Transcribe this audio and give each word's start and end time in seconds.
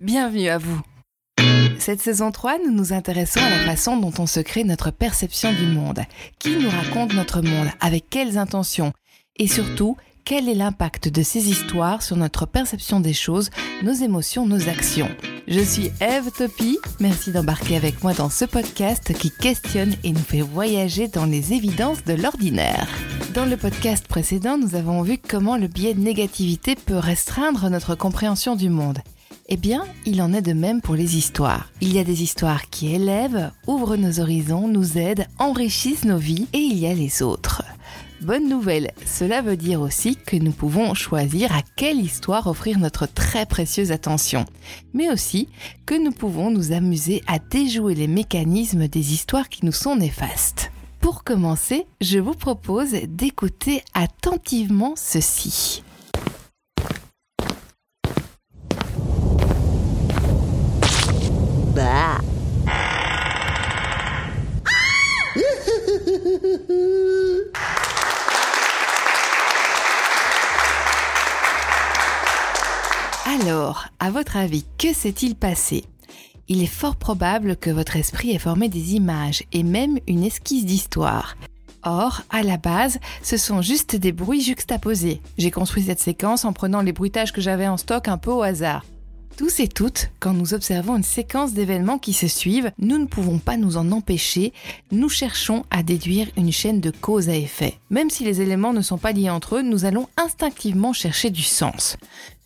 bienvenue 0.00 0.48
à 0.48 0.58
vous. 0.58 0.80
Cette 1.78 2.00
saison 2.00 2.30
3, 2.30 2.58
nous 2.64 2.72
nous 2.72 2.92
intéressons 2.92 3.40
à 3.40 3.50
la 3.50 3.58
façon 3.58 3.96
dont 3.96 4.12
on 4.18 4.26
se 4.26 4.40
crée 4.40 4.64
notre 4.64 4.90
perception 4.90 5.52
du 5.52 5.66
monde. 5.66 6.00
Qui 6.38 6.56
nous 6.56 6.70
raconte 6.70 7.14
notre 7.14 7.42
monde? 7.42 7.68
Avec 7.80 8.08
quelles 8.08 8.38
intentions? 8.38 8.92
Et 9.36 9.48
surtout, 9.48 9.96
quel 10.24 10.48
est 10.48 10.54
l'impact 10.54 11.08
de 11.08 11.22
ces 11.22 11.50
histoires 11.50 12.00
sur 12.00 12.16
notre 12.16 12.46
perception 12.46 13.00
des 13.00 13.12
choses, 13.12 13.50
nos 13.82 13.92
émotions, 13.92 14.46
nos 14.46 14.68
actions? 14.68 15.10
Je 15.46 15.60
suis 15.60 15.90
Eve 16.00 16.30
Topi, 16.30 16.78
merci 17.00 17.30
d'embarquer 17.30 17.76
avec 17.76 18.02
moi 18.02 18.14
dans 18.14 18.30
ce 18.30 18.46
podcast 18.46 19.12
qui 19.12 19.30
questionne 19.30 19.94
et 20.02 20.12
nous 20.12 20.18
fait 20.18 20.40
voyager 20.40 21.08
dans 21.08 21.26
les 21.26 21.52
évidences 21.52 22.04
de 22.04 22.14
l'ordinaire. 22.14 22.88
Dans 23.34 23.44
le 23.44 23.58
podcast 23.58 24.08
précédent, 24.08 24.56
nous 24.56 24.74
avons 24.74 25.02
vu 25.02 25.18
comment 25.18 25.58
le 25.58 25.68
biais 25.68 25.92
de 25.92 26.00
négativité 26.00 26.76
peut 26.76 26.96
restreindre 26.96 27.68
notre 27.68 27.94
compréhension 27.94 28.56
du 28.56 28.70
monde. 28.70 29.00
Eh 29.46 29.58
bien, 29.58 29.84
il 30.06 30.22
en 30.22 30.32
est 30.32 30.40
de 30.40 30.54
même 30.54 30.80
pour 30.80 30.94
les 30.94 31.18
histoires. 31.18 31.70
Il 31.82 31.92
y 31.92 31.98
a 31.98 32.04
des 32.04 32.22
histoires 32.22 32.70
qui 32.70 32.94
élèvent, 32.94 33.50
ouvrent 33.66 33.96
nos 33.96 34.18
horizons, 34.18 34.68
nous 34.68 34.96
aident, 34.96 35.26
enrichissent 35.38 36.06
nos 36.06 36.16
vies, 36.16 36.46
et 36.54 36.58
il 36.58 36.78
y 36.78 36.86
a 36.86 36.94
les 36.94 37.22
autres. 37.22 37.62
Bonne 38.22 38.48
nouvelle, 38.48 38.92
cela 39.04 39.42
veut 39.42 39.58
dire 39.58 39.82
aussi 39.82 40.16
que 40.16 40.36
nous 40.36 40.52
pouvons 40.52 40.94
choisir 40.94 41.54
à 41.54 41.60
quelle 41.76 42.00
histoire 42.00 42.46
offrir 42.46 42.78
notre 42.78 43.06
très 43.06 43.44
précieuse 43.44 43.92
attention, 43.92 44.46
mais 44.94 45.10
aussi 45.10 45.48
que 45.84 45.94
nous 46.02 46.12
pouvons 46.12 46.50
nous 46.50 46.72
amuser 46.72 47.22
à 47.26 47.38
déjouer 47.38 47.94
les 47.94 48.08
mécanismes 48.08 48.88
des 48.88 49.12
histoires 49.12 49.50
qui 49.50 49.66
nous 49.66 49.72
sont 49.72 49.96
néfastes. 49.96 50.72
Pour 51.00 51.22
commencer, 51.22 51.86
je 52.00 52.18
vous 52.18 52.32
propose 52.32 52.92
d'écouter 52.92 53.82
attentivement 53.92 54.94
ceci. 54.96 55.82
Alors, 73.26 73.86
à 73.98 74.10
votre 74.10 74.36
avis, 74.36 74.64
que 74.78 74.92
s'est-il 74.92 75.34
passé? 75.34 75.84
Il 76.48 76.62
est 76.62 76.66
fort 76.66 76.96
probable 76.96 77.56
que 77.56 77.70
votre 77.70 77.96
esprit 77.96 78.30
ait 78.30 78.38
formé 78.38 78.68
des 78.68 78.94
images 78.94 79.42
et 79.52 79.62
même 79.62 79.98
une 80.06 80.22
esquisse 80.22 80.66
d'histoire. 80.66 81.36
Or, 81.82 82.22
à 82.30 82.42
la 82.42 82.56
base, 82.56 82.98
ce 83.22 83.36
sont 83.36 83.62
juste 83.62 83.96
des 83.96 84.12
bruits 84.12 84.42
juxtaposés. 84.42 85.20
J'ai 85.38 85.50
construit 85.50 85.82
cette 85.82 86.00
séquence 86.00 86.44
en 86.44 86.52
prenant 86.52 86.82
les 86.82 86.92
bruitages 86.92 87.32
que 87.32 87.40
j'avais 87.40 87.66
en 87.66 87.76
stock 87.76 88.08
un 88.08 88.18
peu 88.18 88.30
au 88.30 88.42
hasard. 88.42 88.84
Tous 89.36 89.58
et 89.58 89.66
toutes, 89.66 90.10
quand 90.20 90.32
nous 90.32 90.54
observons 90.54 90.96
une 90.96 91.02
séquence 91.02 91.54
d'événements 91.54 91.98
qui 91.98 92.12
se 92.12 92.28
suivent, 92.28 92.70
nous 92.78 92.98
ne 92.98 93.06
pouvons 93.06 93.38
pas 93.38 93.56
nous 93.56 93.76
en 93.76 93.90
empêcher, 93.90 94.52
nous 94.92 95.08
cherchons 95.08 95.64
à 95.72 95.82
déduire 95.82 96.28
une 96.36 96.52
chaîne 96.52 96.80
de 96.80 96.92
cause 96.92 97.28
à 97.28 97.34
effet. 97.34 97.78
Même 97.90 98.10
si 98.10 98.22
les 98.22 98.42
éléments 98.42 98.72
ne 98.72 98.80
sont 98.80 98.96
pas 98.96 99.10
liés 99.10 99.30
entre 99.30 99.56
eux, 99.56 99.62
nous 99.62 99.86
allons 99.86 100.08
instinctivement 100.16 100.92
chercher 100.92 101.30
du 101.30 101.42
sens. 101.42 101.96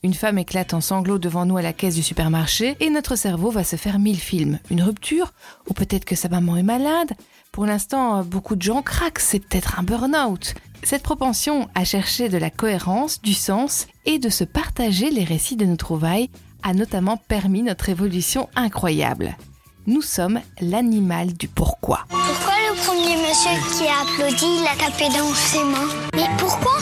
Une 0.03 0.15
femme 0.15 0.39
éclate 0.39 0.73
en 0.73 0.81
sanglots 0.81 1.19
devant 1.19 1.45
nous 1.45 1.59
à 1.59 1.63
la 1.63 1.75
caisse 1.75 1.95
du 1.95 2.03
supermarché 2.03 2.75
et 2.81 2.89
notre 2.89 3.17
cerveau 3.17 3.51
va 3.51 3.65
se 3.65 3.77
faire 3.77 3.99
mille 3.99 4.21
films. 4.21 4.59
Une 4.71 4.83
rupture? 4.83 5.35
Ou 5.69 5.75
peut-être 5.75 6.07
que 6.07 6.17
sa 6.17 6.31
maman 6.31 6.57
est 6.57 6.63
malade? 6.63 7.13
Pour 7.53 7.67
l'instant, 7.67 8.25
beaucoup 8.25 8.57
de 8.57 8.63
gens 8.63 8.81
craquent, 8.81 9.19
c'est 9.19 9.41
peut-être 9.41 9.79
un 9.79 9.83
burn-out. 9.83 10.55
Cette 10.85 11.03
propension 11.03 11.69
à 11.75 11.85
chercher 11.85 12.31
de 12.31 12.39
la 12.39 12.51
cohérence, 12.51 13.21
du 13.21 13.35
sens 13.35 13.89
et 14.07 14.19
de 14.19 14.31
se 14.31 14.45
partager 14.45 15.11
les 15.11 15.25
récits 15.25 15.57
de 15.57 15.67
nos 15.67 15.77
trouvailles 15.77 16.31
a 16.63 16.75
notamment 16.75 17.17
permis 17.17 17.63
notre 17.63 17.89
évolution 17.89 18.49
incroyable. 18.57 19.37
Nous 19.87 20.03
sommes 20.03 20.41
l'animal 20.61 21.33
du 21.33 21.49
pourquoi. 21.49 22.05
Pourquoi 22.09 22.55
le 22.69 22.77
premier 22.85 23.17
monsieur 23.17 23.57
qui 23.77 23.87
a 23.89 24.03
applaudi, 24.03 24.61
il 24.61 24.67
a 24.67 24.77
tapé 24.77 25.09
dans 25.09 25.35
ses 25.35 25.65
mains 25.65 25.89
Mais 26.15 26.29
pourquoi 26.37 26.73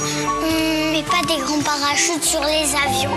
on 0.43 0.93
met 0.93 1.05
pas 1.05 1.23
des 1.23 1.41
grands 1.41 1.63
parachutes 1.63 2.25
sur 2.25 2.41
les 2.41 2.75
avions 2.75 3.17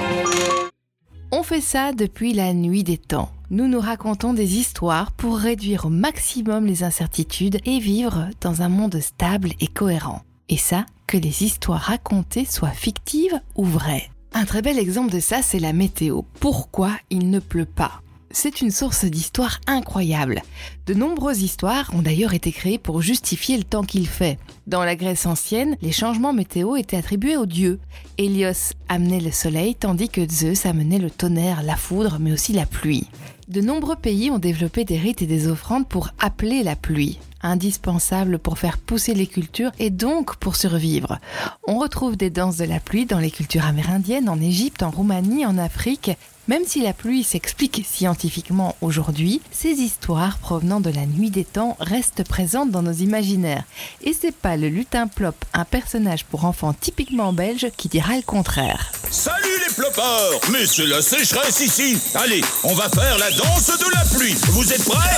On 1.32 1.42
fait 1.42 1.62
ça 1.62 1.92
depuis 1.92 2.34
la 2.34 2.54
nuit 2.54 2.84
des 2.84 2.98
temps. 2.98 3.32
Nous 3.50 3.68
nous 3.68 3.80
racontons 3.80 4.34
des 4.34 4.58
histoires 4.58 5.12
pour 5.12 5.40
réduire 5.40 5.86
au 5.86 5.90
maximum 5.90 6.68
les 6.68 6.84
incertitudes 6.84 7.60
et 7.66 7.80
vivre 7.80 8.28
dans 8.42 8.62
un 8.62 8.70
monde 8.70 9.00
stable 9.00 9.54
et 9.60 9.68
cohérent. 9.68 10.22
Et 10.50 10.58
ça, 10.58 10.86
que 11.08 11.18
les 11.18 11.44
histoires 11.44 11.82
racontées 11.82 12.46
soient 12.46 12.70
fictives 12.70 13.42
ou 13.56 13.66
vraies. 13.66 14.12
Un 14.34 14.46
très 14.46 14.62
bel 14.62 14.78
exemple 14.78 15.12
de 15.12 15.20
ça, 15.20 15.42
c'est 15.42 15.60
la 15.60 15.74
météo. 15.74 16.22
Pourquoi 16.40 16.92
il 17.10 17.30
ne 17.30 17.40
pleut 17.40 17.66
pas? 17.66 18.02
C'est 18.32 18.62
une 18.62 18.70
source 18.70 19.06
d'histoires 19.06 19.60
incroyable. 19.66 20.44
De 20.86 20.94
nombreuses 20.94 21.42
histoires 21.42 21.90
ont 21.96 22.04
d'ailleurs 22.04 22.36
été 22.36 22.52
créées 22.52 22.78
pour 22.78 23.02
justifier 23.02 23.58
le 23.58 23.64
temps 23.64 23.84
qu'il 23.84 24.08
fait. 24.08 24.38
Dans 24.68 24.84
la 24.84 24.96
Grèce 24.96 25.26
ancienne, 25.26 25.78
les 25.82 25.92
changements 25.92 26.32
météo 26.32 26.76
étaient 26.76 26.98
attribués 26.98 27.38
aux 27.38 27.48
dieux. 27.48 27.80
Hélios 28.20 28.74
amenait 28.88 29.20
le 29.20 29.32
soleil 29.32 29.74
tandis 29.74 30.10
que 30.10 30.30
Zeus 30.30 30.68
amenait 30.68 31.00
le 31.00 31.10
tonnerre, 31.10 31.64
la 31.64 31.76
foudre, 31.76 32.18
mais 32.20 32.32
aussi 32.32 32.54
la 32.54 32.68
pluie. 32.68 33.08
De 33.48 33.62
nombreux 33.62 33.96
pays 33.96 34.30
ont 34.30 34.38
développé 34.38 34.86
des 34.86 35.00
rites 35.00 35.24
et 35.24 35.28
des 35.28 35.48
offrandes 35.48 35.88
pour 35.88 36.12
appeler 36.20 36.62
la 36.62 36.76
pluie 36.76 37.18
indispensable 37.42 38.40
pour 38.40 38.58
faire 38.58 38.78
pousser 38.78 39.14
les 39.14 39.28
cultures 39.28 39.72
et 39.80 39.90
donc 39.90 40.36
pour 40.38 40.56
survivre. 40.56 41.20
On 41.68 41.80
retrouve 41.80 42.18
des 42.18 42.30
danses 42.30 42.58
de 42.58 42.66
la 42.66 42.80
pluie 42.80 43.06
dans 43.06 43.20
les 43.20 43.32
cultures 43.32 43.66
amérindiennes, 43.66 44.30
en 44.30 44.40
Égypte, 44.42 44.84
en 44.84 44.92
Roumanie, 44.92 45.46
en 45.46 45.58
Afrique. 45.58 46.12
Même 46.50 46.64
si 46.66 46.82
la 46.82 46.94
pluie 46.94 47.24
s'explique 47.24 47.86
scientifiquement 47.88 48.76
aujourd'hui, 48.82 49.40
ces 49.52 49.70
histoires 49.70 50.40
provenant 50.40 50.80
de 50.80 50.90
la 50.90 51.06
nuit 51.06 51.30
des 51.30 51.46
temps 51.46 51.78
restent 51.80 52.24
présentes 52.24 52.72
dans 52.72 52.82
nos 52.82 52.92
imaginaires. 52.92 53.66
Et 54.02 54.14
c'est 54.14 54.36
pas 54.36 54.58
le 54.58 54.68
lutin 54.68 55.06
plop, 55.06 55.36
un 55.54 55.64
personnage 55.64 56.26
pour 56.26 56.46
enfants 56.46 56.74
typiquement 56.74 57.34
belge, 57.34 57.68
qui 57.78 57.88
dira 57.88 58.16
le 58.16 58.24
contraire. 58.24 58.92
Salut 59.12 59.60
les 59.68 59.76
plopeurs 59.76 60.40
Mais 60.52 60.66
c'est 60.66 60.88
la 60.88 61.04
sécheresse 61.04 61.60
ici 61.60 61.98
Allez, 62.16 62.42
on 62.64 62.74
va 62.74 62.90
faire 62.90 63.18
la 63.20 63.30
danse 63.30 63.68
de 63.68 63.96
la 63.96 64.18
pluie 64.18 64.36
Vous 64.50 64.74
êtes 64.74 64.86
prêts? 64.86 65.18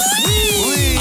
Oui, 0.68 0.98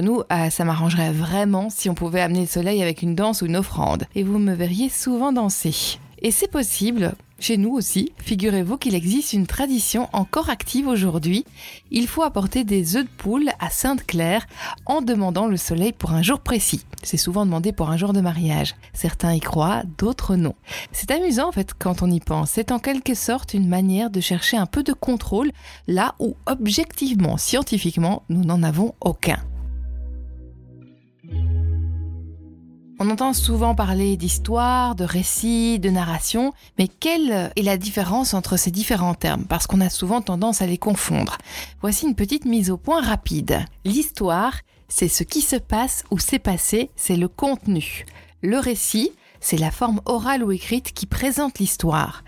Nous, 0.00 0.22
ah, 0.28 0.50
ça 0.50 0.64
m'arrangerait 0.64 1.12
vraiment 1.12 1.70
si 1.70 1.90
on 1.90 1.94
pouvait 1.94 2.20
amener 2.20 2.42
le 2.42 2.46
soleil 2.46 2.82
avec 2.82 3.02
une 3.02 3.14
danse 3.14 3.42
ou 3.42 3.46
une 3.46 3.56
offrande. 3.56 4.04
Et 4.14 4.22
vous 4.22 4.38
me 4.38 4.54
verriez 4.54 4.88
souvent 4.88 5.32
danser. 5.32 5.98
Et 6.20 6.30
c'est 6.30 6.50
possible, 6.50 7.14
chez 7.42 7.56
nous 7.56 7.72
aussi, 7.72 8.12
figurez-vous 8.18 8.76
qu'il 8.76 8.94
existe 8.94 9.32
une 9.32 9.48
tradition 9.48 10.08
encore 10.12 10.48
active 10.48 10.86
aujourd'hui. 10.86 11.44
Il 11.90 12.06
faut 12.06 12.22
apporter 12.22 12.62
des 12.62 12.94
œufs 12.94 13.02
de 13.02 13.10
poule 13.10 13.50
à 13.58 13.68
Sainte-Claire 13.68 14.46
en 14.86 15.02
demandant 15.02 15.48
le 15.48 15.56
soleil 15.56 15.92
pour 15.92 16.12
un 16.12 16.22
jour 16.22 16.38
précis. 16.38 16.86
C'est 17.02 17.16
souvent 17.16 17.44
demandé 17.44 17.72
pour 17.72 17.90
un 17.90 17.96
jour 17.96 18.12
de 18.12 18.20
mariage. 18.20 18.76
Certains 18.92 19.32
y 19.32 19.40
croient, 19.40 19.82
d'autres 19.98 20.36
non. 20.36 20.54
C'est 20.92 21.10
amusant 21.10 21.48
en 21.48 21.52
fait 21.52 21.72
quand 21.76 22.02
on 22.02 22.10
y 22.12 22.20
pense. 22.20 22.50
C'est 22.50 22.70
en 22.70 22.78
quelque 22.78 23.14
sorte 23.14 23.54
une 23.54 23.66
manière 23.66 24.10
de 24.10 24.20
chercher 24.20 24.56
un 24.56 24.66
peu 24.66 24.84
de 24.84 24.92
contrôle 24.92 25.50
là 25.88 26.14
où 26.20 26.36
objectivement, 26.46 27.38
scientifiquement, 27.38 28.22
nous 28.28 28.44
n'en 28.44 28.62
avons 28.62 28.94
aucun. 29.00 29.42
On 33.04 33.10
entend 33.10 33.32
souvent 33.32 33.74
parler 33.74 34.16
d'histoire, 34.16 34.94
de 34.94 35.02
récit, 35.02 35.80
de 35.80 35.90
narration, 35.90 36.52
mais 36.78 36.86
quelle 36.86 37.50
est 37.56 37.62
la 37.62 37.76
différence 37.76 38.32
entre 38.32 38.56
ces 38.56 38.70
différents 38.70 39.14
termes? 39.14 39.44
Parce 39.44 39.66
qu'on 39.66 39.80
a 39.80 39.90
souvent 39.90 40.22
tendance 40.22 40.62
à 40.62 40.66
les 40.66 40.78
confondre. 40.78 41.36
Voici 41.80 42.06
une 42.06 42.14
petite 42.14 42.44
mise 42.44 42.70
au 42.70 42.76
point 42.76 43.00
rapide. 43.00 43.58
L'histoire, 43.84 44.54
c'est 44.86 45.08
ce 45.08 45.24
qui 45.24 45.40
se 45.40 45.56
passe 45.56 46.04
ou 46.12 46.20
s'est 46.20 46.38
passé, 46.38 46.90
c'est 46.94 47.16
le 47.16 47.26
contenu. 47.26 48.06
Le 48.40 48.60
récit, 48.60 49.10
c'est 49.42 49.58
la 49.58 49.70
forme 49.70 50.00
orale 50.06 50.42
ou 50.42 50.52
écrite 50.52 50.92
qui 50.92 51.04
présente 51.04 51.58
l'histoire. 51.58 52.24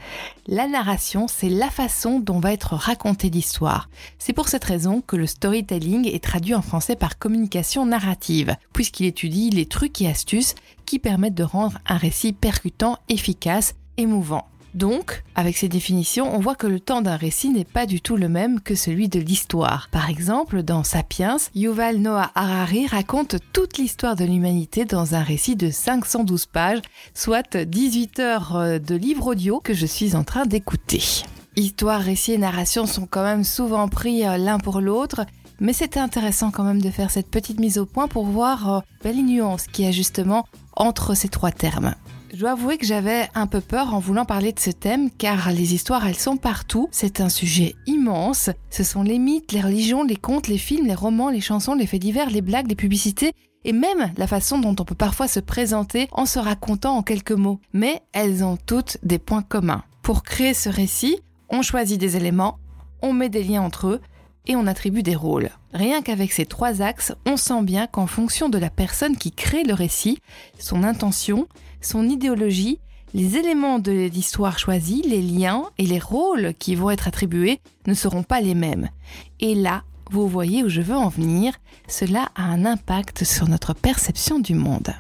La 0.47 0.67
narration, 0.67 1.27
c'est 1.29 1.49
la 1.49 1.71
façon 1.71 2.21
dont 2.21 2.41
va 2.41 2.53
être 2.53 2.75
racontée 2.75 3.31
l'histoire. 3.31 3.89
C'est 4.19 4.35
pour 4.35 4.49
cette 4.49 4.65
raison 4.65 5.01
que 5.01 5.17
le 5.17 5.27
storytelling 5.27 6.07
est 6.07 6.23
traduit 6.23 6.55
en 6.55 6.61
français 6.61 6.97
par 6.97 7.19
communication 7.19 7.87
narrative, 7.87 8.57
puisqu'il 8.75 9.07
étudie 9.07 9.49
les 9.49 9.67
trucs 9.67 10.03
et 10.03 10.09
astuces 10.09 10.57
qui 10.85 10.99
permettent 10.99 11.35
de 11.35 11.45
rendre 11.45 11.79
un 11.87 11.97
récit 11.97 12.33
percutant, 12.33 12.99
efficace, 13.09 13.75
émouvant. 13.97 14.49
Donc, 14.75 15.23
avec 15.37 15.56
ces 15.56 15.69
définitions, 15.69 16.35
on 16.35 16.41
voit 16.41 16.56
que 16.56 16.67
le 16.67 16.81
temps 16.81 17.00
d'un 17.00 17.17
récit 17.17 17.50
n'est 17.50 17.65
pas 17.65 17.87
du 17.87 18.00
tout 18.00 18.17
le 18.17 18.29
même 18.29 18.61
que 18.61 18.75
celui 18.75 19.09
de 19.09 19.21
l'histoire. 19.21 19.88
Par 19.93 20.11
exemple, 20.11 20.65
dans 20.65 20.82
Sapiens, 20.82 21.37
Yuval 21.55 21.99
Noah 21.99 22.32
Harari 22.35 22.88
raconte 22.88 23.37
toute 23.53 23.79
l'histoire 23.79 24.17
de 24.17 24.25
l'humanité 24.25 24.85
dans 24.85 25.15
un 25.15 25.23
récit 25.23 25.55
de 25.55 25.71
512 25.71 26.47
pages, 26.47 26.82
soit 27.15 27.56
18 27.56 28.19
heures 28.19 28.56
euh, 28.56 28.79
de 28.81 28.97
livre 28.97 29.29
audio 29.29 29.61
que 29.61 29.75
je 29.75 29.87
suis 29.87 30.17
en 30.17 30.25
train 30.25 30.44
d'écouter. 30.44 31.03
Histoire, 31.55 32.00
récit 32.00 32.32
et 32.32 32.38
narration 32.38 32.87
sont 32.87 33.06
quand 33.06 33.23
même 33.23 33.44
souvent 33.44 33.87
pris 33.88 34.27
euh, 34.27 34.38
l'un 34.38 34.59
pour 34.59 34.81
l'autre, 34.81 35.25
Mais 35.61 35.73
c'était 35.73 36.00
intéressant 36.00 36.50
quand 36.50 36.65
même 36.65 36.82
de 36.82 36.91
faire 36.91 37.12
cette 37.12 37.31
petite 37.31 37.61
mise 37.61 37.79
au 37.79 37.87
point 37.87 38.09
pour 38.09 38.27
voir 38.27 38.75
euh, 38.75 38.81
les 39.05 39.23
nuances 39.23 39.69
qu'il 39.69 39.85
y 39.85 39.88
a 39.88 39.93
justement 39.93 40.44
entre 40.75 41.15
ces 41.15 41.29
trois 41.29 41.53
termes. 41.53 41.94
Je 42.35 42.41
dois 42.41 42.51
avouer 42.51 42.79
que 42.79 42.87
j'avais 42.87 43.29
un 43.37 43.47
peu 43.47 43.61
peur 43.61 43.95
en 43.95 44.01
voulant 44.01 44.25
parler 44.25 44.51
de 44.51 44.59
ce 44.59 44.71
thème 44.71 45.09
car 45.09 45.53
les 45.53 45.73
histoires 45.73 46.05
elles 46.05 46.17
sont 46.17 46.37
partout, 46.37 46.89
c'est 46.91 47.21
un 47.21 47.29
sujet 47.29 47.77
immense, 47.87 48.51
ce 48.71 48.83
sont 48.83 49.05
les 49.05 49.21
mythes, 49.21 49.53
les 49.53 49.61
religions, 49.61 50.03
les 50.03 50.17
contes, 50.17 50.49
les 50.49 50.59
films, 50.59 50.89
les 50.89 50.97
romans, 50.97 51.31
les 51.31 51.41
chansons, 51.41 51.77
les 51.77 51.87
faits 51.87 52.01
divers, 52.01 52.31
les 52.31 52.41
blagues, 52.41 52.67
les 52.67 52.75
publicités 52.75 53.35
et 53.65 53.73
même 53.73 54.13
la 54.17 54.27
façon 54.27 54.59
dont 54.59 54.75
on 54.81 54.85
peut 54.85 54.97
parfois 54.97 55.29
se 55.29 55.39
présenter 55.39 56.09
en 56.11 56.27
se 56.27 56.41
racontant 56.41 56.97
en 56.97 57.05
quelques 57.05 57.31
mots. 57.31 57.61
Mais 57.73 58.03
elles 58.13 58.43
ont 58.43 58.57
toutes 58.57 58.99
des 59.05 59.21
points 59.21 59.43
communs. 59.43 59.85
Pour 60.03 60.25
créer 60.25 60.55
ce 60.55 60.69
récit, 60.69 61.21
on 61.51 61.63
choisit 61.63 62.01
des 62.01 62.17
éléments, 62.17 62.59
on 63.01 63.13
met 63.13 63.29
des 63.29 63.45
liens 63.45 63.63
entre 63.63 63.87
eux 63.87 64.01
et 64.47 64.57
on 64.57 64.67
attribue 64.67 65.05
des 65.05 65.15
rôles. 65.15 65.51
Rien 65.73 66.03
qu'avec 66.03 66.33
ces 66.33 66.47
trois 66.47 66.83
axes, 66.83 67.13
on 67.27 67.37
sent 67.37 67.63
bien 67.63 67.87
qu'en 67.87 68.09
fonction 68.09 68.49
de 68.49 68.59
la 68.59 68.71
personne 68.71 69.17
qui 69.17 69.31
crée 69.31 69.63
le 69.63 69.75
récit, 69.75 70.19
son 70.59 70.83
intention, 70.83 71.47
son 71.85 72.09
idéologie, 72.09 72.79
les 73.15 73.37
éléments 73.37 73.79
de 73.79 73.93
l'histoire 73.93 74.59
choisis, 74.59 75.05
les 75.05 75.23
liens 75.23 75.65
et 75.79 75.87
les 75.87 76.01
rôles 76.01 76.53
qui 76.59 76.75
vont 76.75 76.91
être 76.91 77.07
attribués 77.07 77.61
ne 77.87 77.95
seront 77.95 78.25
pas 78.25 78.41
les 78.41 78.55
mêmes. 78.55 78.89
Et 79.39 79.55
là, 79.55 79.85
vous 80.11 80.29
voyez 80.29 80.65
où 80.65 80.69
je 80.69 80.81
veux 80.81 80.97
en 80.97 81.09
venir, 81.09 81.55
cela 81.89 82.31
a 82.35 82.43
un 82.43 82.65
impact 82.65 83.25
sur 83.25 83.49
notre 83.49 83.73
perception 83.73 84.39
du 84.39 84.55
monde. 84.55 84.93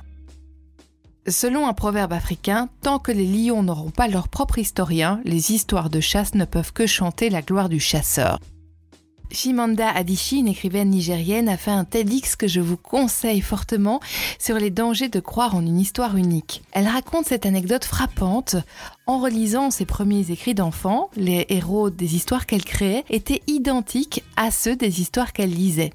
Selon 1.26 1.66
un 1.66 1.72
proverbe 1.72 2.12
africain, 2.12 2.68
tant 2.82 2.98
que 2.98 3.10
les 3.10 3.26
lions 3.26 3.62
n'auront 3.62 3.90
pas 3.90 4.08
leur 4.08 4.28
propre 4.28 4.58
historien, 4.58 5.20
les 5.24 5.52
histoires 5.52 5.88
de 5.88 6.00
chasse 6.00 6.34
ne 6.34 6.44
peuvent 6.44 6.72
que 6.72 6.86
chanter 6.86 7.30
la 7.30 7.40
gloire 7.40 7.70
du 7.70 7.80
chasseur. 7.80 8.38
Shimanda 9.34 9.90
Adichie, 9.90 10.38
une 10.38 10.48
écrivaine 10.48 10.90
nigérienne, 10.90 11.48
a 11.48 11.56
fait 11.56 11.72
un 11.72 11.84
TEDx 11.84 12.36
que 12.36 12.46
je 12.46 12.60
vous 12.60 12.76
conseille 12.76 13.40
fortement 13.40 14.00
sur 14.38 14.56
les 14.56 14.70
dangers 14.70 15.08
de 15.08 15.20
croire 15.20 15.56
en 15.56 15.60
une 15.60 15.80
histoire 15.80 16.16
unique. 16.16 16.62
Elle 16.72 16.86
raconte 16.86 17.26
cette 17.26 17.44
anecdote 17.44 17.84
frappante. 17.84 18.56
En 19.06 19.18
relisant 19.18 19.70
ses 19.70 19.84
premiers 19.84 20.30
écrits 20.30 20.54
d'enfants, 20.54 21.10
les 21.16 21.44
héros 21.50 21.90
des 21.90 22.14
histoires 22.14 22.46
qu'elle 22.46 22.64
créait 22.64 23.04
étaient 23.10 23.42
identiques 23.46 24.24
à 24.36 24.50
ceux 24.50 24.76
des 24.76 25.00
histoires 25.00 25.32
qu'elle 25.32 25.50
lisait. 25.50 25.92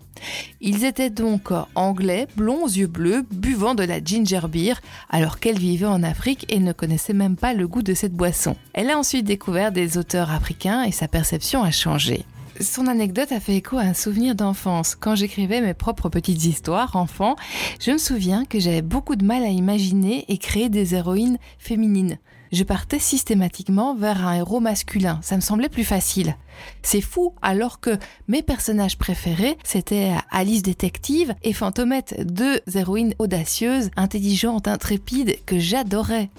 Ils 0.61 0.83
étaient 0.83 1.09
donc 1.09 1.49
anglais, 1.75 2.27
blonds, 2.35 2.67
yeux 2.67 2.87
bleus, 2.87 3.25
buvant 3.31 3.73
de 3.73 3.83
la 3.83 4.03
ginger 4.03 4.47
beer, 4.49 4.75
alors 5.09 5.39
qu'elle 5.39 5.57
vivait 5.57 5.85
en 5.85 6.03
Afrique 6.03 6.45
et 6.49 6.59
ne 6.59 6.73
connaissait 6.73 7.13
même 7.13 7.37
pas 7.37 7.53
le 7.53 7.67
goût 7.67 7.81
de 7.81 7.93
cette 7.93 8.13
boisson. 8.13 8.55
Elle 8.73 8.89
a 8.89 8.97
ensuite 8.97 9.25
découvert 9.25 9.71
des 9.71 9.97
auteurs 9.97 10.31
africains 10.31 10.83
et 10.83 10.91
sa 10.91 11.07
perception 11.07 11.63
a 11.63 11.71
changé. 11.71 12.25
Son 12.61 12.87
anecdote 12.87 13.31
a 13.31 13.39
fait 13.39 13.55
écho 13.55 13.77
à 13.77 13.83
un 13.83 13.93
souvenir 13.93 14.35
d'enfance. 14.35 14.95
Quand 14.95 15.15
j'écrivais 15.15 15.61
mes 15.61 15.73
propres 15.73 16.09
petites 16.09 16.43
histoires, 16.43 16.97
enfant, 16.97 17.37
je 17.79 17.91
me 17.91 17.97
souviens 17.97 18.43
que 18.43 18.59
j'avais 18.59 18.81
beaucoup 18.81 19.15
de 19.15 19.23
mal 19.23 19.43
à 19.43 19.47
imaginer 19.47 20.25
et 20.27 20.37
créer 20.37 20.67
des 20.67 20.93
héroïnes 20.93 21.37
féminines. 21.57 22.17
Je 22.51 22.63
partais 22.63 22.99
systématiquement 22.99 23.95
vers 23.95 24.27
un 24.27 24.33
héros 24.33 24.59
masculin, 24.59 25.19
ça 25.21 25.37
me 25.37 25.41
semblait 25.41 25.69
plus 25.69 25.85
facile. 25.85 26.35
C'est 26.81 26.99
fou, 26.99 27.33
alors 27.41 27.79
que 27.79 27.97
mes 28.27 28.41
personnages 28.41 28.97
préférés, 28.97 29.57
c'était 29.63 30.11
Alice 30.29 30.63
Détective 30.63 31.35
et 31.43 31.53
Fantomette, 31.53 32.25
deux 32.25 32.59
héroïnes 32.75 33.13
audacieuses, 33.19 33.89
intelligentes, 33.95 34.67
intrépides, 34.67 35.37
que 35.45 35.59
j'adorais. 35.59 36.29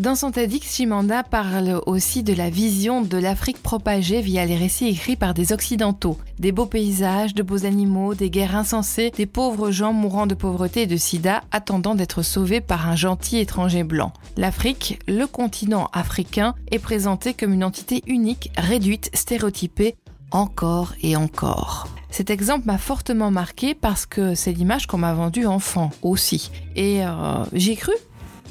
Dans 0.00 0.14
son 0.14 0.30
TEDx, 0.30 0.76
Chimanda 0.76 1.22
parle 1.22 1.78
aussi 1.84 2.22
de 2.22 2.32
la 2.32 2.48
vision 2.48 3.02
de 3.02 3.18
l'Afrique 3.18 3.62
propagée 3.62 4.22
via 4.22 4.46
les 4.46 4.56
récits 4.56 4.86
écrits 4.86 5.14
par 5.14 5.34
des 5.34 5.52
Occidentaux. 5.52 6.16
Des 6.38 6.52
beaux 6.52 6.64
paysages, 6.64 7.34
de 7.34 7.42
beaux 7.42 7.66
animaux, 7.66 8.14
des 8.14 8.30
guerres 8.30 8.56
insensées, 8.56 9.10
des 9.14 9.26
pauvres 9.26 9.70
gens 9.70 9.92
mourant 9.92 10.26
de 10.26 10.34
pauvreté 10.34 10.82
et 10.82 10.86
de 10.86 10.96
sida 10.96 11.42
attendant 11.50 11.94
d'être 11.94 12.22
sauvés 12.22 12.62
par 12.62 12.88
un 12.88 12.96
gentil 12.96 13.40
étranger 13.40 13.84
blanc. 13.84 14.14
L'Afrique, 14.38 14.98
le 15.06 15.26
continent 15.26 15.90
africain, 15.92 16.54
est 16.70 16.78
présenté 16.78 17.34
comme 17.34 17.52
une 17.52 17.62
entité 17.62 18.02
unique, 18.06 18.50
réduite, 18.56 19.10
stéréotypée, 19.12 19.96
encore 20.30 20.94
et 21.02 21.14
encore. 21.14 21.88
Cet 22.08 22.30
exemple 22.30 22.64
m'a 22.64 22.78
fortement 22.78 23.30
marqué 23.30 23.74
parce 23.74 24.06
que 24.06 24.34
c'est 24.34 24.52
l'image 24.52 24.86
qu'on 24.86 24.96
m'a 24.96 25.12
vendue 25.12 25.44
enfant 25.44 25.90
aussi. 26.00 26.50
Et 26.74 27.04
euh, 27.04 27.44
j'y 27.52 27.72
ai 27.72 27.76
cru 27.76 27.92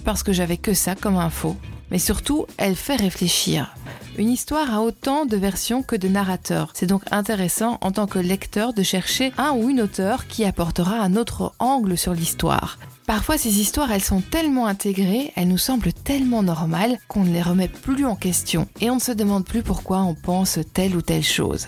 parce 0.04 0.24
que 0.24 0.34
j'avais 0.34 0.58
que 0.58 0.74
ça 0.74 0.96
comme 0.96 1.18
info. 1.18 1.56
Mais 1.92 2.00
surtout, 2.00 2.46
elle 2.58 2.76
fait 2.76 2.96
réfléchir. 2.96 3.76
Une 4.18 4.30
histoire 4.30 4.74
a 4.74 4.82
autant 4.82 5.26
de 5.26 5.38
versions 5.38 5.82
que 5.82 5.96
de 5.96 6.08
narrateurs. 6.08 6.72
C'est 6.74 6.86
donc 6.86 7.04
intéressant 7.12 7.78
en 7.82 7.92
tant 7.92 8.06
que 8.06 8.20
lecteur 8.20 8.74
de 8.74 8.84
chercher 8.84 9.32
un 9.38 9.52
ou 9.52 9.70
une 9.70 9.82
auteur 9.82 10.28
qui 10.28 10.44
apportera 10.44 11.00
un 11.00 11.16
autre 11.16 11.54
angle 11.60 11.98
sur 11.98 12.14
l'histoire. 12.14 12.78
Parfois, 13.08 13.38
ces 13.38 13.60
histoires, 13.60 13.92
elles 13.92 14.04
sont 14.04 14.22
tellement 14.22 14.68
intégrées, 14.68 15.32
elles 15.36 15.48
nous 15.48 15.58
semblent 15.58 15.94
tellement 15.94 16.44
normales 16.44 17.00
qu'on 17.08 17.24
ne 17.24 17.34
les 17.34 17.42
remet 17.42 17.68
plus 17.68 18.06
en 18.06 18.16
question 18.16 18.68
et 18.82 18.90
on 18.92 18.96
ne 18.96 19.02
se 19.02 19.14
demande 19.14 19.46
plus 19.46 19.64
pourquoi 19.64 20.02
on 20.02 20.14
pense 20.14 20.60
telle 20.74 20.96
ou 20.96 21.02
telle 21.02 21.24
chose. 21.24 21.68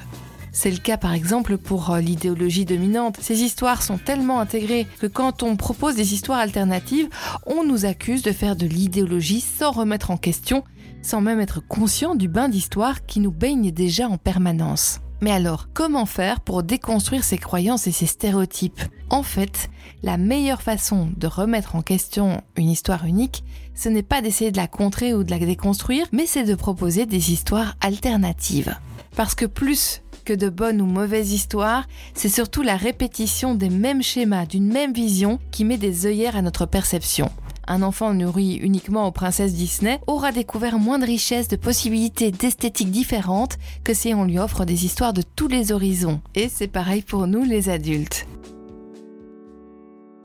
C'est 0.54 0.72
le 0.72 0.78
cas 0.78 0.98
par 0.98 1.14
exemple 1.14 1.58
pour 1.58 1.92
euh, 1.92 2.02
l'idéologie 2.02 2.66
dominante. 2.66 3.18
Ces 3.22 3.42
histoires 3.42 3.82
sont 3.82 3.98
tellement 3.98 4.40
intégrées 4.42 4.86
que 5.00 5.08
quand 5.08 5.44
on 5.44 5.56
propose 5.56 5.96
des 5.96 6.14
histoires 6.14 6.40
alternatives, 6.40 7.08
on 7.46 7.64
nous 7.64 7.86
accuse 7.86 8.22
de 8.22 8.34
faire 8.34 8.58
de 8.58 8.68
l'idéologie 8.68 9.42
sans 9.42 9.72
remettre 9.72 10.12
en 10.12 10.18
question, 10.18 10.64
sans 11.02 11.22
même 11.22 11.40
être 11.40 11.66
conscient 11.66 12.16
du 12.16 12.28
bain 12.28 12.50
d'histoire 12.50 13.06
qui 13.06 13.22
nous 13.22 13.32
baigne 13.32 13.72
déjà 13.72 14.08
en 14.08 14.18
permanence. 14.18 15.00
Mais 15.22 15.32
alors, 15.32 15.68
comment 15.74 16.08
faire 16.08 16.42
pour 16.42 16.64
déconstruire 16.64 17.24
ces 17.24 17.38
croyances 17.38 17.86
et 17.86 17.92
ces 17.92 18.08
stéréotypes? 18.08 18.82
En 19.10 19.22
fait, 19.22 19.70
la 20.02 20.18
meilleure 20.18 20.64
façon 20.64 21.10
de 21.16 21.28
remettre 21.28 21.76
en 21.76 21.84
question 21.84 22.42
une 22.58 22.70
histoire 22.70 23.06
unique, 23.06 23.44
ce 23.76 23.88
n'est 23.88 24.04
pas 24.04 24.22
d'essayer 24.22 24.52
de 24.52 24.58
la 24.58 24.68
contrer 24.68 25.14
ou 25.14 25.24
de 25.24 25.30
la 25.30 25.38
déconstruire, 25.38 26.08
mais 26.12 26.26
c'est 26.26 26.44
de 26.44 26.56
proposer 26.56 27.06
des 27.06 27.32
histoires 27.32 27.76
alternatives. 27.82 28.76
Parce 29.16 29.36
que 29.36 29.46
plus 29.46 30.02
que 30.24 30.34
de 30.34 30.50
bonnes 30.50 30.82
ou 30.82 30.86
mauvaises 30.86 31.32
histoires, 31.34 31.88
c'est 32.14 32.30
surtout 32.30 32.62
la 32.62 32.76
répétition 32.76 33.56
des 33.56 33.70
mêmes 33.70 34.04
schémas, 34.04 34.46
d'une 34.46 34.72
même 34.72 34.94
vision 34.94 35.40
qui 35.52 35.66
met 35.66 35.78
des 35.78 36.06
œillères 36.06 36.36
à 36.36 36.42
notre 36.42 36.66
perception. 36.66 37.30
Un 37.68 37.84
enfant 37.84 38.14
nourri 38.14 38.56
uniquement 38.56 39.08
aux 39.08 39.12
princesses 39.12 39.54
Disney 39.54 40.00
aura 40.08 40.32
découvert 40.32 40.80
moins 40.80 41.00
de 41.00 41.06
richesses, 41.06 41.48
de 41.48 41.56
possibilités, 41.56 42.32
d'esthétiques 42.32 42.92
différentes 42.92 43.58
que 43.84 43.94
si 43.94 44.14
on 44.14 44.26
lui 44.26 44.40
offre 44.40 44.66
des 44.66 44.86
histoires 44.86 45.14
de 45.14 45.22
tous 45.22 45.48
les 45.48 45.72
horizons. 45.72 46.22
Et 46.36 46.50
c'est 46.50 46.68
pareil 46.68 47.02
pour 47.02 47.28
nous 47.28 47.44
les 47.44 47.70
adultes. 47.70 48.26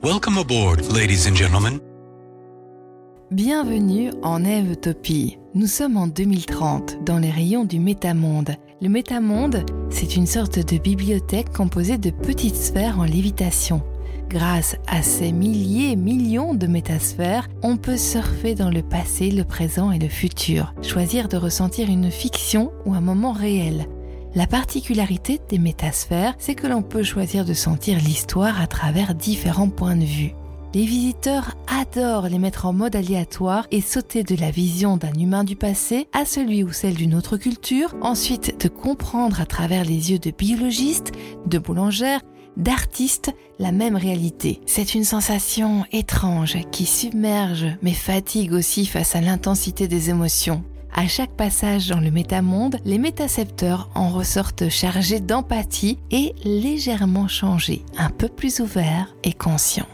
Welcome 0.03 0.37
aboard, 0.37 0.81
ladies 0.93 1.27
and 1.29 1.35
gentlemen. 1.35 1.79
Bienvenue 3.31 4.11
en 4.23 4.45
Eve-Topie. 4.45 5.37
Nous 5.53 5.67
sommes 5.67 5.97
en 5.97 6.07
2030, 6.07 7.03
dans 7.03 7.17
les 7.17 7.29
rayons 7.29 7.65
du 7.65 7.79
métamonde. 7.79 8.55
Le 8.79 8.89
métamonde, 8.89 9.65
c'est 9.89 10.15
une 10.15 10.27
sorte 10.27 10.59
de 10.59 10.77
bibliothèque 10.77 11.51
composée 11.51 11.97
de 11.97 12.11
petites 12.11 12.55
sphères 12.55 12.99
en 12.99 13.05
lévitation. 13.05 13.81
Grâce 14.29 14.75
à 14.85 15.01
ces 15.01 15.31
milliers, 15.31 15.95
millions 15.95 16.53
de 16.53 16.67
métasphères, 16.67 17.47
on 17.63 17.77
peut 17.77 17.97
surfer 17.97 18.53
dans 18.53 18.69
le 18.69 18.83
passé, 18.83 19.31
le 19.31 19.45
présent 19.45 19.91
et 19.91 19.97
le 19.97 20.07
futur, 20.07 20.75
choisir 20.83 21.27
de 21.27 21.37
ressentir 21.37 21.89
une 21.89 22.11
fiction 22.11 22.71
ou 22.85 22.93
un 22.93 23.01
moment 23.01 23.31
réel. 23.31 23.87
La 24.35 24.45
particularité 24.45 25.41
des 25.49 25.57
métasphères, 25.57 26.35
c'est 26.37 26.53
que 26.53 26.67
l'on 26.67 26.83
peut 26.83 27.01
choisir 27.01 27.45
de 27.45 27.53
sentir 27.53 27.97
l'histoire 27.97 28.61
à 28.61 28.67
travers 28.67 29.15
différents 29.15 29.69
points 29.69 29.95
de 29.95 30.05
vue. 30.05 30.35
Les 30.77 30.85
visiteurs 30.85 31.55
adorent 31.65 32.27
les 32.27 32.37
mettre 32.37 32.67
en 32.67 32.71
mode 32.71 32.95
aléatoire 32.95 33.65
et 33.71 33.81
sauter 33.81 34.21
de 34.21 34.35
la 34.35 34.51
vision 34.51 34.95
d'un 34.95 35.13
humain 35.13 35.43
du 35.43 35.55
passé 35.55 36.07
à 36.13 36.23
celui 36.23 36.63
ou 36.63 36.71
celle 36.71 36.93
d'une 36.93 37.15
autre 37.15 37.35
culture, 37.35 37.95
ensuite 38.03 38.63
de 38.63 38.69
comprendre 38.69 39.41
à 39.41 39.47
travers 39.47 39.85
les 39.85 40.11
yeux 40.11 40.19
de 40.19 40.29
biologistes, 40.29 41.13
de 41.47 41.57
boulangères, 41.57 42.21
d'artistes 42.57 43.33
la 43.57 43.71
même 43.71 43.95
réalité. 43.95 44.61
C'est 44.67 44.93
une 44.93 45.03
sensation 45.03 45.83
étrange 45.91 46.59
qui 46.71 46.85
submerge 46.85 47.65
mais 47.81 47.93
fatigue 47.93 48.53
aussi 48.53 48.85
face 48.85 49.15
à 49.15 49.21
l'intensité 49.21 49.87
des 49.87 50.11
émotions. 50.11 50.63
À 50.93 51.07
chaque 51.07 51.35
passage 51.35 51.87
dans 51.87 51.99
le 51.99 52.11
métamonde, 52.11 52.77
les 52.85 52.99
métacepteurs 52.99 53.89
en 53.95 54.09
ressortent 54.09 54.69
chargés 54.69 55.21
d'empathie 55.21 55.97
et 56.11 56.35
légèrement 56.43 57.27
changés, 57.27 57.83
un 57.97 58.11
peu 58.11 58.27
plus 58.27 58.59
ouverts 58.59 59.15
et 59.23 59.33
conscients. 59.33 59.87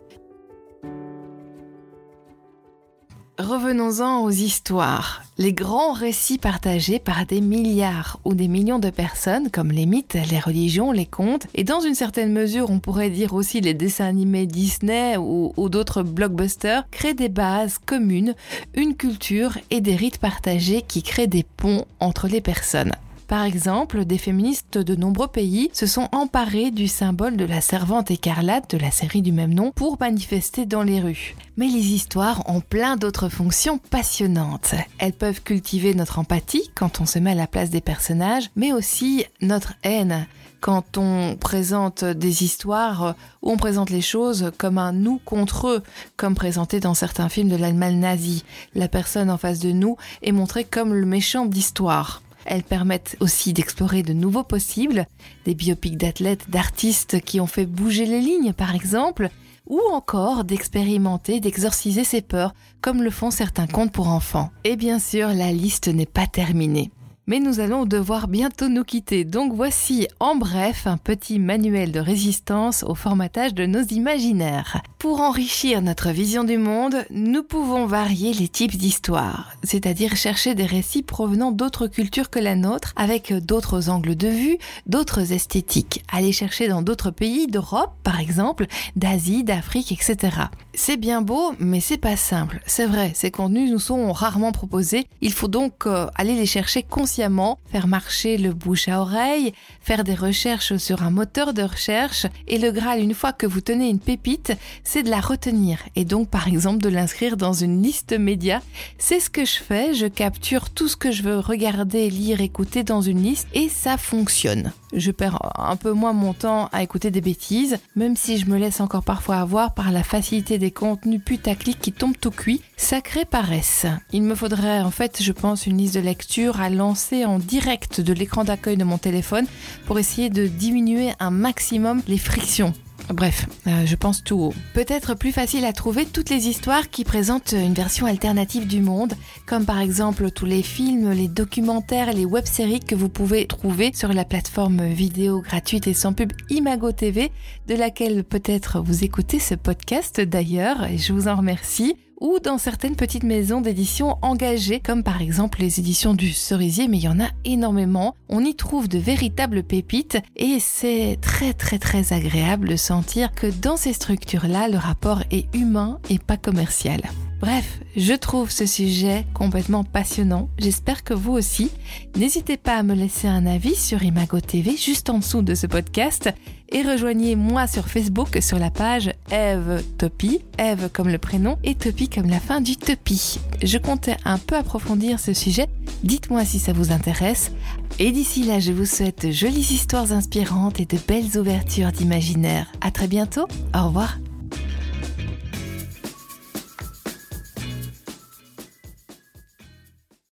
Revenons-en 3.39 4.23
aux 4.23 4.29
histoires. 4.29 5.23
Les 5.39 5.53
grands 5.53 5.93
récits 5.93 6.37
partagés 6.37 6.99
par 6.99 7.25
des 7.25 7.41
milliards 7.41 8.19
ou 8.25 8.35
des 8.35 8.47
millions 8.47 8.77
de 8.77 8.91
personnes, 8.91 9.49
comme 9.49 9.71
les 9.71 9.87
mythes, 9.87 10.15
les 10.29 10.39
religions, 10.39 10.91
les 10.91 11.07
contes, 11.07 11.47
et 11.55 11.63
dans 11.63 11.79
une 11.79 11.95
certaine 11.95 12.31
mesure 12.31 12.69
on 12.69 12.77
pourrait 12.77 13.09
dire 13.09 13.33
aussi 13.33 13.59
les 13.59 13.73
dessins 13.73 14.05
animés 14.05 14.45
Disney 14.45 15.17
ou, 15.17 15.51
d'autres 15.67 16.03
blockbusters, 16.03 16.87
créent 16.91 17.15
des 17.15 17.27
bases 17.27 17.79
communes, 17.83 18.35
une 18.75 18.95
culture 18.95 19.57
et 19.71 19.81
des 19.81 19.95
rites 19.95 20.19
partagés 20.19 20.83
qui 20.83 21.01
créent 21.01 21.25
des 21.25 21.43
ponts 21.57 21.85
entre 21.99 22.27
les 22.27 22.41
personnes. 22.41 22.91
Par 23.27 23.43
exemple, 23.43 24.05
des 24.05 24.17
féministes 24.17 24.77
de 24.77 24.95
nombreux 24.95 25.27
pays 25.27 25.69
se 25.73 25.85
sont 25.85 26.09
emparés 26.11 26.71
du 26.71 26.87
symbole 26.87 27.37
de 27.37 27.45
la 27.45 27.61
servante 27.61 28.11
écarlate 28.11 28.69
de 28.71 28.77
la 28.77 28.91
série 28.91 29.21
du 29.21 29.31
même 29.31 29.53
nom 29.53 29.71
pour 29.71 29.97
manifester 29.99 30.65
dans 30.65 30.83
les 30.83 30.99
rues. 30.99 31.35
Mais 31.57 31.67
les 31.67 31.93
histoires 31.93 32.49
ont 32.49 32.61
plein 32.61 32.97
d'autres 32.97 33.29
fonctions 33.29 33.77
passionnantes. 33.77 34.75
Elles 34.99 35.13
peuvent 35.13 35.41
cultiver 35.41 35.93
notre 35.93 36.19
empathie 36.19 36.69
quand 36.75 37.01
on 37.01 37.05
se 37.05 37.19
met 37.19 37.31
à 37.31 37.35
la 37.35 37.47
place 37.47 37.69
des 37.69 37.81
personnages, 37.81 38.49
mais 38.55 38.73
aussi 38.73 39.25
notre 39.41 39.73
haine 39.83 40.27
quand 40.63 40.97
on 40.97 41.35
présente 41.35 42.05
des 42.05 42.43
histoires 42.43 43.15
où 43.41 43.51
on 43.51 43.57
présente 43.57 43.89
les 43.89 44.01
choses 44.01 44.51
comme 44.57 44.77
un 44.77 44.93
nous 44.93 45.19
contre 45.25 45.67
eux, 45.67 45.83
comme 46.15 46.35
présenté 46.35 46.79
dans 46.79 46.93
certains 46.93 47.27
films 47.27 47.49
de 47.49 47.57
l'Allemagne 47.57 47.99
nazie. 47.99 48.45
La 48.73 48.87
personne 48.87 49.29
en 49.29 49.37
face 49.37 49.59
de 49.59 49.71
nous 49.71 49.97
est 50.21 50.31
montrée 50.31 50.63
comme 50.63 50.93
le 50.93 51.05
méchant 51.05 51.45
d'histoire. 51.45 52.21
Elles 52.45 52.63
permettent 52.63 53.17
aussi 53.19 53.53
d'explorer 53.53 54.03
de 54.03 54.13
nouveaux 54.13 54.43
possibles, 54.43 55.07
des 55.45 55.55
biopics 55.55 55.97
d'athlètes, 55.97 56.49
d'artistes 56.49 57.21
qui 57.21 57.39
ont 57.39 57.47
fait 57.47 57.65
bouger 57.65 58.05
les 58.05 58.21
lignes 58.21 58.53
par 58.53 58.75
exemple, 58.75 59.29
ou 59.67 59.79
encore 59.91 60.43
d'expérimenter, 60.43 61.39
d'exorciser 61.39 62.03
ses 62.03 62.21
peurs, 62.21 62.53
comme 62.81 63.01
le 63.01 63.09
font 63.09 63.31
certains 63.31 63.67
contes 63.67 63.91
pour 63.91 64.09
enfants. 64.09 64.51
Et 64.63 64.75
bien 64.75 64.99
sûr, 64.99 65.29
la 65.29 65.51
liste 65.51 65.87
n'est 65.87 66.05
pas 66.05 66.27
terminée. 66.27 66.91
Mais 67.25 67.39
nous 67.39 67.61
allons 67.61 67.85
devoir 67.85 68.27
bientôt 68.27 68.67
nous 68.67 68.83
quitter, 68.83 69.23
donc 69.23 69.53
voici 69.53 70.09
en 70.19 70.35
bref 70.35 70.87
un 70.87 70.97
petit 70.97 71.39
manuel 71.39 71.93
de 71.93 72.01
résistance 72.01 72.83
au 72.83 72.95
formatage 72.95 73.53
de 73.53 73.65
nos 73.65 73.81
imaginaires. 73.81 74.81
Pour 74.99 75.21
enrichir 75.21 75.81
notre 75.81 76.09
vision 76.09 76.43
du 76.43 76.57
monde, 76.57 77.05
nous 77.11 77.43
pouvons 77.43 77.85
varier 77.85 78.33
les 78.33 78.49
types 78.49 78.75
d'histoires, 78.75 79.53
c'est-à-dire 79.63 80.17
chercher 80.17 80.53
des 80.53 80.65
récits 80.65 81.01
provenant 81.01 81.53
d'autres 81.53 81.87
cultures 81.87 82.29
que 82.29 82.39
la 82.39 82.57
nôtre, 82.57 82.91
avec 82.97 83.31
d'autres 83.31 83.89
angles 83.89 84.15
de 84.15 84.27
vue, 84.27 84.57
d'autres 84.85 85.31
esthétiques, 85.31 86.03
aller 86.11 86.33
chercher 86.33 86.67
dans 86.67 86.81
d'autres 86.81 87.11
pays 87.11 87.47
d'Europe 87.47 87.93
par 88.03 88.19
exemple, 88.19 88.65
d'Asie, 88.97 89.45
d'Afrique, 89.45 89.93
etc. 89.93 90.37
C'est 90.73 90.97
bien 90.97 91.21
beau, 91.21 91.53
mais 91.57 91.79
c'est 91.79 91.97
pas 91.97 92.17
simple. 92.17 92.61
C'est 92.65 92.85
vrai, 92.85 93.13
ces 93.15 93.31
contenus 93.31 93.71
nous 93.71 93.79
sont 93.79 94.11
rarement 94.11 94.51
proposés, 94.51 95.07
il 95.21 95.31
faut 95.31 95.47
donc 95.47 95.85
euh, 95.85 96.07
aller 96.15 96.35
les 96.35 96.45
chercher 96.45 96.83
consciemment 96.83 97.12
faire 97.15 97.87
marcher 97.87 98.37
le 98.37 98.53
bouche 98.53 98.87
à 98.87 99.01
oreille, 99.01 99.53
faire 99.81 100.03
des 100.03 100.15
recherches 100.15 100.77
sur 100.77 101.03
un 101.03 101.11
moteur 101.11 101.53
de 101.53 101.61
recherche, 101.61 102.25
et 102.47 102.57
le 102.57 102.71
Graal, 102.71 102.99
une 102.99 103.13
fois 103.13 103.33
que 103.33 103.45
vous 103.45 103.61
tenez 103.61 103.89
une 103.89 103.99
pépite, 103.99 104.53
c'est 104.83 105.03
de 105.03 105.09
la 105.09 105.19
retenir, 105.19 105.79
et 105.95 106.05
donc 106.05 106.29
par 106.29 106.47
exemple 106.47 106.81
de 106.81 106.89
l'inscrire 106.89 107.37
dans 107.37 107.53
une 107.53 107.81
liste 107.81 108.13
média. 108.17 108.61
C'est 108.97 109.19
ce 109.19 109.29
que 109.29 109.45
je 109.45 109.57
fais, 109.57 109.93
je 109.93 110.07
capture 110.07 110.69
tout 110.69 110.87
ce 110.87 110.97
que 110.97 111.11
je 111.11 111.23
veux 111.23 111.39
regarder, 111.39 112.09
lire, 112.09 112.41
écouter 112.41 112.83
dans 112.83 113.01
une 113.01 113.21
liste, 113.21 113.47
et 113.53 113.69
ça 113.69 113.97
fonctionne. 113.97 114.71
Je 114.95 115.11
perds 115.11 115.39
un 115.57 115.75
peu 115.75 115.91
moins 115.91 116.13
mon 116.13 116.33
temps 116.33 116.69
à 116.71 116.83
écouter 116.83 117.09
des 117.09 117.21
bêtises, 117.21 117.77
même 117.95 118.15
si 118.15 118.37
je 118.37 118.45
me 118.45 118.57
laisse 118.57 118.79
encore 118.79 119.03
parfois 119.03 119.37
avoir 119.37 119.73
par 119.73 119.91
la 119.91 120.03
facilité 120.03 120.59
des 120.59 120.69
contenus 120.71 121.21
putaclic 121.23 121.79
qui 121.79 121.91
tombent 121.91 122.17
tout 122.19 122.29
cuit, 122.29 122.61
sacré 122.77 123.25
paresse. 123.25 123.87
Il 124.11 124.21
me 124.21 124.35
faudrait 124.35 124.81
en 124.81 124.91
fait, 124.91 125.21
je 125.21 125.31
pense, 125.31 125.65
une 125.65 125.77
liste 125.77 125.95
de 125.95 125.99
lecture 125.99 126.61
à 126.61 126.69
en 127.11 127.39
direct 127.39 128.01
de 128.01 128.13
l'écran 128.13 128.43
d'accueil 128.43 128.77
de 128.77 128.83
mon 128.83 128.97
téléphone 128.97 129.45
pour 129.85 129.99
essayer 129.99 130.29
de 130.29 130.47
diminuer 130.47 131.11
un 131.19 131.31
maximum 131.31 132.01
les 132.07 132.17
frictions. 132.17 132.73
Bref, 133.09 133.47
euh, 133.67 133.85
je 133.85 133.95
pense 133.95 134.23
tout 134.23 134.39
haut. 134.39 134.53
Peut-être 134.73 135.13
plus 135.13 135.33
facile 135.33 135.65
à 135.65 135.73
trouver 135.73 136.05
toutes 136.05 136.29
les 136.29 136.47
histoires 136.47 136.89
qui 136.89 137.03
présentent 137.03 137.51
une 137.51 137.73
version 137.73 138.05
alternative 138.05 138.65
du 138.65 138.81
monde, 138.81 139.13
comme 139.45 139.65
par 139.65 139.79
exemple 139.79 140.31
tous 140.31 140.45
les 140.45 140.63
films, 140.63 141.11
les 141.11 141.27
documentaires, 141.27 142.13
les 142.13 142.25
web-séries 142.25 142.79
que 142.79 142.95
vous 142.95 143.09
pouvez 143.09 143.45
trouver 143.45 143.91
sur 143.93 144.13
la 144.13 144.23
plateforme 144.23 144.85
vidéo 144.85 145.41
gratuite 145.41 145.87
et 145.87 145.93
sans 145.93 146.13
pub 146.13 146.31
Imago 146.49 146.93
TV, 146.93 147.31
de 147.67 147.75
laquelle 147.75 148.23
peut-être 148.23 148.79
vous 148.79 149.03
écoutez 149.03 149.39
ce 149.39 149.55
podcast 149.55 150.21
d'ailleurs, 150.21 150.85
et 150.85 150.97
je 150.97 151.11
vous 151.11 151.27
en 151.27 151.35
remercie 151.35 151.95
ou 152.23 152.39
dans 152.39 152.57
certaines 152.57 152.95
petites 152.95 153.23
maisons 153.23 153.61
d'édition 153.61 154.17
engagées, 154.21 154.79
comme 154.79 155.03
par 155.03 155.21
exemple 155.21 155.59
les 155.59 155.79
éditions 155.79 156.13
du 156.13 156.31
Cerisier, 156.31 156.87
mais 156.87 156.97
il 156.97 157.03
y 157.03 157.09
en 157.09 157.19
a 157.19 157.29
énormément. 157.43 158.15
On 158.29 158.43
y 158.43 158.55
trouve 158.55 158.87
de 158.87 158.97
véritables 158.97 159.61
pépites 159.61 160.17
et 160.37 160.59
c'est 160.59 161.19
très 161.21 161.53
très 161.53 161.77
très 161.77 162.13
agréable 162.13 162.69
de 162.69 162.75
sentir 162.77 163.33
que 163.33 163.47
dans 163.47 163.75
ces 163.75 163.93
structures-là, 163.93 164.69
le 164.69 164.77
rapport 164.77 165.21
est 165.31 165.53
humain 165.53 165.99
et 166.09 166.17
pas 166.17 166.37
commercial. 166.37 167.01
Bref, 167.41 167.81
je 167.97 168.13
trouve 168.13 168.49
ce 168.51 168.65
sujet 168.65 169.25
complètement 169.33 169.83
passionnant. 169.83 170.47
J'espère 170.57 171.03
que 171.03 171.13
vous 171.13 171.33
aussi. 171.33 171.71
N'hésitez 172.15 172.55
pas 172.55 172.77
à 172.77 172.83
me 172.83 172.93
laisser 172.93 173.27
un 173.27 173.45
avis 173.45 173.75
sur 173.75 174.01
Imago 174.01 174.39
TV 174.39 174.77
juste 174.77 175.09
en 175.09 175.17
dessous 175.17 175.41
de 175.41 175.53
ce 175.53 175.67
podcast 175.67 176.29
et 176.73 176.81
rejoignez-moi 176.81 177.67
sur 177.67 177.87
Facebook 177.87 178.39
sur 178.41 178.59
la 178.59 178.71
page 178.71 179.13
Eve 179.31 179.83
Topi, 179.97 180.41
Eve 180.57 180.89
comme 180.91 181.09
le 181.09 181.19
prénom 181.19 181.57
et 181.63 181.75
Topi 181.75 182.09
comme 182.09 182.29
la 182.29 182.39
fin 182.39 182.61
du 182.61 182.75
Topi. 182.75 183.39
Je 183.61 183.77
comptais 183.77 184.17
un 184.25 184.39
peu 184.39 184.55
approfondir 184.55 185.19
ce 185.19 185.33
sujet. 185.33 185.67
Dites-moi 186.03 186.43
si 186.45 186.59
ça 186.59 186.73
vous 186.73 186.91
intéresse. 186.91 187.51
Et 187.99 188.11
d'ici 188.11 188.43
là, 188.43 188.59
je 188.59 188.71
vous 188.71 188.85
souhaite 188.85 189.27
de 189.27 189.31
jolies 189.31 189.59
histoires 189.59 190.11
inspirantes 190.11 190.79
et 190.79 190.85
de 190.85 190.97
belles 191.07 191.37
ouvertures 191.37 191.91
d'imaginaire. 191.91 192.71
À 192.81 192.91
très 192.91 193.07
bientôt. 193.07 193.47
Au 193.75 193.85
revoir. 193.85 194.17